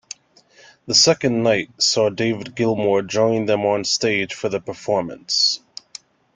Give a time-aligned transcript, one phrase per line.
[0.87, 5.59] The second night saw David Gilmour join them onstage for the performance.